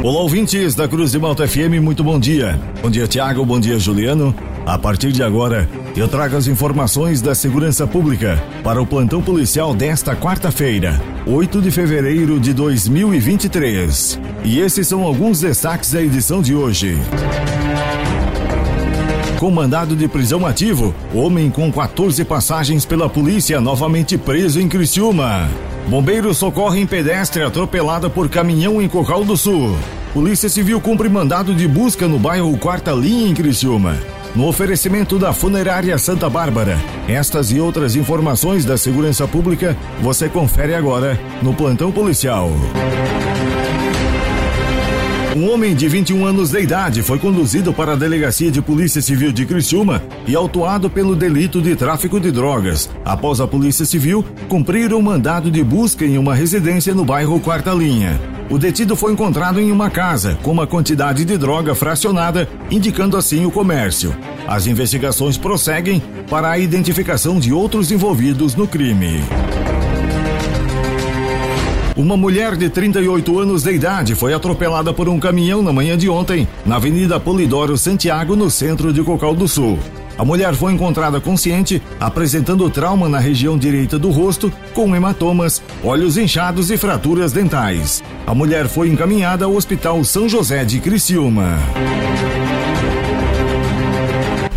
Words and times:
Olá, 0.00 0.20
ouvintes 0.20 0.76
da 0.76 0.86
Cruz 0.86 1.10
de 1.10 1.18
Malta 1.18 1.44
FM, 1.48 1.82
muito 1.82 2.04
bom 2.04 2.20
dia. 2.20 2.56
Bom 2.80 2.88
dia, 2.88 3.08
Tiago, 3.08 3.44
bom 3.44 3.58
dia, 3.58 3.80
Juliano. 3.80 4.32
A 4.64 4.78
partir 4.78 5.10
de 5.10 5.24
agora, 5.24 5.68
eu 5.96 6.06
trago 6.06 6.36
as 6.36 6.46
informações 6.46 7.20
da 7.20 7.34
segurança 7.34 7.84
pública 7.84 8.40
para 8.62 8.80
o 8.80 8.86
plantão 8.86 9.20
policial 9.20 9.74
desta 9.74 10.14
quarta-feira, 10.14 11.02
8 11.26 11.60
de 11.60 11.72
fevereiro 11.72 12.38
de 12.38 12.54
2023. 12.54 14.20
E 14.44 14.60
esses 14.60 14.86
são 14.86 15.02
alguns 15.02 15.40
destaques 15.40 15.90
da 15.90 16.00
edição 16.00 16.40
de 16.40 16.54
hoje. 16.54 16.96
Com 19.38 19.52
mandado 19.52 19.94
de 19.94 20.08
prisão 20.08 20.44
ativo, 20.44 20.92
homem 21.14 21.48
com 21.48 21.70
14 21.70 22.24
passagens 22.24 22.84
pela 22.84 23.08
polícia 23.08 23.60
novamente 23.60 24.18
preso 24.18 24.60
em 24.60 24.68
Criciúma. 24.68 25.48
Bombeiros 25.86 26.38
socorrem 26.38 26.84
pedestre 26.84 27.44
atropelada 27.44 28.10
por 28.10 28.28
caminhão 28.28 28.82
em 28.82 28.88
Cocal 28.88 29.24
do 29.24 29.36
Sul. 29.36 29.76
Polícia 30.12 30.48
Civil 30.48 30.80
cumpre 30.80 31.08
mandado 31.08 31.54
de 31.54 31.68
busca 31.68 32.08
no 32.08 32.18
bairro 32.18 32.58
Quarta 32.58 32.90
Linha, 32.90 33.28
em 33.28 33.34
Criciúma. 33.34 33.96
No 34.34 34.48
oferecimento 34.48 35.20
da 35.20 35.32
Funerária 35.32 35.96
Santa 35.98 36.28
Bárbara. 36.28 36.76
Estas 37.06 37.52
e 37.52 37.60
outras 37.60 37.94
informações 37.94 38.64
da 38.64 38.76
segurança 38.76 39.28
pública 39.28 39.76
você 40.02 40.28
confere 40.28 40.74
agora 40.74 41.18
no 41.40 41.54
Plantão 41.54 41.92
Policial. 41.92 42.50
Um 45.36 45.50
homem 45.50 45.74
de 45.74 45.86
21 45.86 46.24
anos 46.24 46.50
de 46.50 46.60
idade 46.60 47.02
foi 47.02 47.18
conduzido 47.18 47.72
para 47.72 47.92
a 47.92 47.96
Delegacia 47.96 48.50
de 48.50 48.62
Polícia 48.62 49.02
Civil 49.02 49.30
de 49.30 49.44
Criciúma 49.44 50.02
e 50.26 50.34
autuado 50.34 50.88
pelo 50.88 51.14
delito 51.14 51.60
de 51.60 51.76
tráfico 51.76 52.18
de 52.18 52.32
drogas, 52.32 52.88
após 53.04 53.40
a 53.40 53.46
Polícia 53.46 53.84
Civil 53.84 54.24
cumprir 54.48 54.92
um 54.94 55.02
mandado 55.02 55.50
de 55.50 55.62
busca 55.62 56.04
em 56.04 56.16
uma 56.16 56.34
residência 56.34 56.94
no 56.94 57.04
bairro 57.04 57.38
Quarta 57.40 57.72
Linha. 57.72 58.18
O 58.50 58.58
detido 58.58 58.96
foi 58.96 59.12
encontrado 59.12 59.60
em 59.60 59.70
uma 59.70 59.90
casa 59.90 60.38
com 60.42 60.50
uma 60.50 60.66
quantidade 60.66 61.24
de 61.26 61.36
droga 61.36 61.74
fracionada, 61.74 62.48
indicando 62.70 63.16
assim 63.16 63.44
o 63.44 63.50
comércio. 63.50 64.16
As 64.46 64.66
investigações 64.66 65.36
prosseguem 65.36 66.02
para 66.30 66.50
a 66.50 66.58
identificação 66.58 67.38
de 67.38 67.52
outros 67.52 67.92
envolvidos 67.92 68.54
no 68.54 68.66
crime. 68.66 69.20
Uma 71.98 72.16
mulher 72.16 72.54
de 72.54 72.70
38 72.70 73.40
anos 73.40 73.64
de 73.64 73.72
idade 73.72 74.14
foi 74.14 74.32
atropelada 74.32 74.92
por 74.92 75.08
um 75.08 75.18
caminhão 75.18 75.62
na 75.62 75.72
manhã 75.72 75.98
de 75.98 76.08
ontem, 76.08 76.46
na 76.64 76.76
Avenida 76.76 77.18
Polidoro 77.18 77.76
Santiago, 77.76 78.36
no 78.36 78.48
centro 78.48 78.92
de 78.92 79.02
Cocal 79.02 79.34
do 79.34 79.48
Sul. 79.48 79.80
A 80.16 80.24
mulher 80.24 80.54
foi 80.54 80.72
encontrada 80.72 81.20
consciente, 81.20 81.82
apresentando 81.98 82.70
trauma 82.70 83.08
na 83.08 83.18
região 83.18 83.58
direita 83.58 83.98
do 83.98 84.12
rosto, 84.12 84.52
com 84.72 84.94
hematomas, 84.94 85.60
olhos 85.82 86.16
inchados 86.16 86.70
e 86.70 86.76
fraturas 86.76 87.32
dentais. 87.32 88.00
A 88.24 88.32
mulher 88.32 88.68
foi 88.68 88.88
encaminhada 88.88 89.46
ao 89.46 89.56
Hospital 89.56 90.04
São 90.04 90.28
José 90.28 90.64
de 90.64 90.78
Criciúma. 90.78 91.58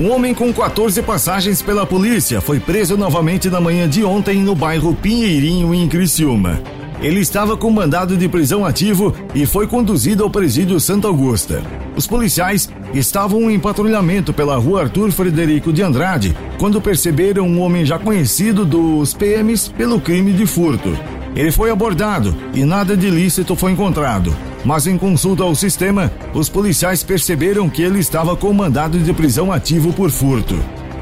Um 0.00 0.10
homem 0.10 0.32
com 0.32 0.50
14 0.54 1.02
passagens 1.02 1.60
pela 1.60 1.84
polícia 1.84 2.40
foi 2.40 2.58
preso 2.58 2.96
novamente 2.96 3.50
na 3.50 3.60
manhã 3.60 3.86
de 3.86 4.02
ontem 4.02 4.38
no 4.38 4.54
bairro 4.54 4.94
Pinheirinho, 4.94 5.74
em 5.74 5.86
Criciúma. 5.86 6.62
Ele 7.00 7.20
estava 7.20 7.56
com 7.56 7.70
mandado 7.70 8.16
de 8.16 8.28
prisão 8.28 8.64
ativo 8.64 9.14
e 9.34 9.44
foi 9.44 9.66
conduzido 9.66 10.24
ao 10.24 10.30
presídio 10.30 10.80
Santa 10.80 11.08
Augusta. 11.08 11.62
Os 11.94 12.06
policiais 12.06 12.70
estavam 12.94 13.50
em 13.50 13.60
patrulhamento 13.60 14.32
pela 14.32 14.56
rua 14.56 14.82
Arthur 14.82 15.12
Frederico 15.12 15.72
de 15.72 15.82
Andrade 15.82 16.36
quando 16.58 16.80
perceberam 16.80 17.46
um 17.46 17.60
homem 17.60 17.84
já 17.84 17.98
conhecido 17.98 18.64
dos 18.64 19.12
PMs 19.12 19.68
pelo 19.68 20.00
crime 20.00 20.32
de 20.32 20.46
furto. 20.46 20.96
Ele 21.34 21.52
foi 21.52 21.70
abordado 21.70 22.34
e 22.54 22.64
nada 22.64 22.96
de 22.96 23.06
ilícito 23.06 23.54
foi 23.54 23.72
encontrado. 23.72 24.34
Mas 24.64 24.86
em 24.86 24.96
consulta 24.96 25.42
ao 25.42 25.54
sistema, 25.54 26.10
os 26.34 26.48
policiais 26.48 27.02
perceberam 27.02 27.68
que 27.68 27.82
ele 27.82 27.98
estava 27.98 28.34
com 28.34 28.52
mandado 28.52 28.98
de 28.98 29.12
prisão 29.12 29.52
ativo 29.52 29.92
por 29.92 30.10
furto. 30.10 30.58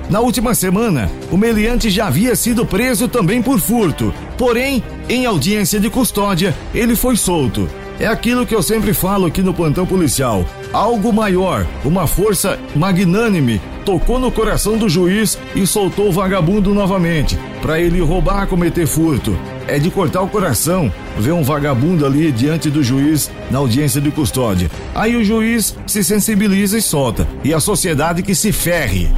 Na 0.09 0.21
última 0.21 0.55
semana, 0.55 1.11
o 1.31 1.37
meliante 1.37 1.89
já 1.89 2.07
havia 2.07 2.37
sido 2.37 2.67
preso 2.67 3.09
também 3.09 3.41
por 3.41 3.59
furto, 3.59 4.13
porém, 4.37 4.83
em 5.09 5.25
audiência 5.25 5.81
de 5.81 5.89
custódia, 5.89 6.55
ele 6.75 6.95
foi 6.95 7.17
solto. 7.17 7.69
É 7.99 8.07
aquilo 8.07 8.45
que 8.45 8.55
eu 8.55 8.63
sempre 8.63 8.93
falo 8.93 9.27
aqui 9.27 9.41
no 9.41 9.55
plantão 9.55 9.87
policial. 9.87 10.45
Algo 10.73 11.13
maior, 11.13 11.67
uma 11.85 12.07
força 12.07 12.59
magnânime, 12.75 13.61
tocou 13.85 14.19
no 14.19 14.31
coração 14.31 14.77
do 14.77 14.89
juiz 14.89 15.39
e 15.55 15.67
soltou 15.67 16.09
o 16.09 16.13
vagabundo 16.13 16.75
novamente, 16.75 17.39
para 17.63 17.81
ele 17.81 18.01
roubar, 18.01 18.47
cometer 18.47 18.87
furto. 18.87 19.37
É 19.67 19.79
de 19.79 19.91
cortar 19.91 20.21
o 20.21 20.29
coração 20.29 20.93
ver 21.19 21.33
um 21.33 21.43
vagabundo 21.43 22.05
ali 22.05 22.31
diante 22.31 22.69
do 22.69 22.83
juiz 22.83 23.31
na 23.51 23.59
audiência 23.59 24.01
de 24.01 24.11
custódia. 24.11 24.71
Aí 24.95 25.17
o 25.17 25.25
juiz 25.25 25.75
se 25.87 26.05
sensibiliza 26.05 26.77
e 26.77 26.83
solta, 26.83 27.27
e 27.43 27.55
a 27.55 27.61
sociedade 27.61 28.23
que 28.23 28.35
se 28.35 28.53
ferre. 28.53 29.09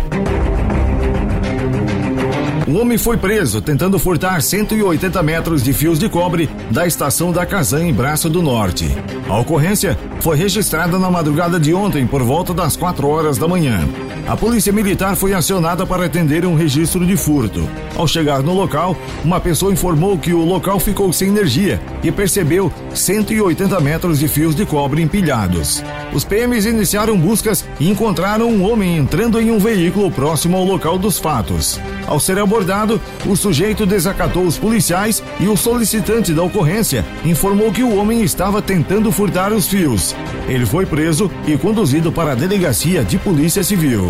Um 2.66 2.80
homem 2.80 2.98
foi 2.98 3.16
preso 3.16 3.62
tentando 3.62 3.96
furtar 3.96 4.42
180 4.42 5.22
metros 5.22 5.62
de 5.62 5.72
fios 5.72 6.00
de 6.00 6.08
cobre 6.08 6.50
da 6.68 6.84
estação 6.84 7.30
da 7.30 7.46
Casan 7.46 7.84
em 7.84 7.94
Braço 7.94 8.28
do 8.28 8.42
Norte. 8.42 8.92
A 9.28 9.38
ocorrência 9.38 9.96
foi 10.20 10.36
registrada 10.36 10.98
na 10.98 11.08
madrugada 11.08 11.60
de 11.60 11.72
ontem 11.72 12.04
por 12.08 12.24
volta 12.24 12.52
das 12.52 12.76
4 12.76 13.06
horas 13.06 13.38
da 13.38 13.46
manhã. 13.46 13.86
A 14.26 14.36
polícia 14.36 14.72
militar 14.72 15.14
foi 15.14 15.32
acionada 15.32 15.86
para 15.86 16.06
atender 16.06 16.44
um 16.44 16.56
registro 16.56 17.06
de 17.06 17.16
furto. 17.16 17.68
Ao 17.94 18.08
chegar 18.08 18.42
no 18.42 18.52
local, 18.52 18.96
uma 19.24 19.38
pessoa 19.38 19.72
informou 19.72 20.18
que 20.18 20.34
o 20.34 20.44
local 20.44 20.80
ficou 20.80 21.12
sem 21.12 21.28
energia 21.28 21.80
e 22.02 22.10
percebeu 22.10 22.72
180 22.92 23.80
metros 23.80 24.18
de 24.18 24.26
fios 24.26 24.56
de 24.56 24.66
cobre 24.66 25.00
empilhados. 25.00 25.80
Os 26.12 26.24
PMs 26.24 26.66
iniciaram 26.66 27.16
buscas 27.16 27.64
e 27.78 27.88
encontraram 27.88 28.48
um 28.48 28.68
homem 28.68 28.96
entrando 28.96 29.40
em 29.40 29.52
um 29.52 29.60
veículo 29.60 30.10
próximo 30.10 30.56
ao 30.56 30.64
local 30.64 30.98
dos 30.98 31.20
fatos. 31.20 31.78
Ao 32.08 32.18
ser 32.18 32.38
abordado, 32.56 33.00
o 33.26 33.36
sujeito 33.36 33.84
desacatou 33.84 34.44
os 34.44 34.56
policiais 34.56 35.22
e 35.38 35.46
o 35.46 35.56
solicitante 35.56 36.32
da 36.32 36.42
ocorrência 36.42 37.04
informou 37.22 37.70
que 37.70 37.82
o 37.82 37.94
homem 37.94 38.22
estava 38.22 38.62
tentando 38.62 39.12
furtar 39.12 39.52
os 39.52 39.68
fios. 39.68 40.16
Ele 40.48 40.64
foi 40.64 40.86
preso 40.86 41.30
e 41.46 41.58
conduzido 41.58 42.10
para 42.10 42.32
a 42.32 42.34
delegacia 42.34 43.04
de 43.04 43.18
polícia 43.18 43.62
civil. 43.62 44.08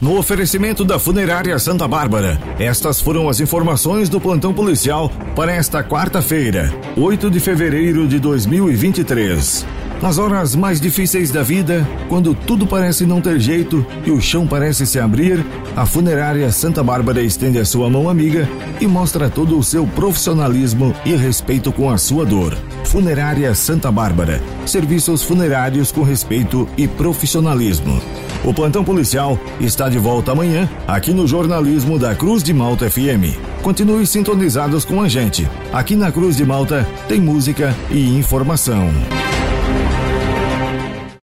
No 0.00 0.16
oferecimento 0.16 0.84
da 0.84 0.98
Funerária 0.98 1.58
Santa 1.58 1.86
Bárbara, 1.86 2.40
estas 2.58 3.00
foram 3.00 3.28
as 3.28 3.40
informações 3.40 4.08
do 4.08 4.20
plantão 4.20 4.54
policial 4.54 5.10
para 5.34 5.52
esta 5.52 5.82
quarta-feira, 5.82 6.72
8 6.96 7.30
de 7.30 7.40
fevereiro 7.40 8.06
de 8.06 8.18
2023. 8.18 9.66
Nas 10.02 10.16
horas 10.16 10.56
mais 10.56 10.80
difíceis 10.80 11.30
da 11.30 11.42
vida, 11.42 11.86
quando 12.08 12.34
tudo 12.34 12.66
parece 12.66 13.04
não 13.04 13.20
ter 13.20 13.38
jeito 13.38 13.84
e 14.04 14.10
o 14.10 14.20
chão 14.20 14.46
parece 14.46 14.86
se 14.86 14.98
abrir, 14.98 15.44
a 15.76 15.84
Funerária 15.84 16.50
Santa 16.50 16.82
Bárbara 16.82 17.22
estende 17.22 17.58
a 17.58 17.66
sua 17.66 17.90
mão 17.90 18.08
amiga 18.08 18.48
e 18.80 18.86
mostra 18.86 19.28
todo 19.28 19.58
o 19.58 19.62
seu 19.62 19.86
profissionalismo 19.86 20.94
e 21.04 21.14
respeito 21.14 21.70
com 21.70 21.90
a 21.90 21.98
sua 21.98 22.24
dor. 22.24 22.56
Funerária 22.84 23.54
Santa 23.54 23.92
Bárbara. 23.92 24.40
Serviços 24.64 25.22
funerários 25.22 25.92
com 25.92 26.02
respeito 26.02 26.66
e 26.78 26.88
profissionalismo. 26.88 28.00
O 28.42 28.54
plantão 28.54 28.82
policial 28.82 29.38
está 29.60 29.90
de 29.90 29.98
volta 29.98 30.32
amanhã 30.32 30.68
aqui 30.88 31.12
no 31.12 31.26
jornalismo 31.26 31.98
da 31.98 32.14
Cruz 32.14 32.42
de 32.42 32.54
Malta 32.54 32.90
FM. 32.90 33.36
Continue 33.62 34.06
sintonizados 34.06 34.82
com 34.82 35.02
a 35.02 35.08
gente. 35.08 35.46
Aqui 35.70 35.94
na 35.94 36.10
Cruz 36.10 36.38
de 36.38 36.44
Malta 36.46 36.88
tem 37.06 37.20
música 37.20 37.76
e 37.90 38.16
informação. 38.18 38.88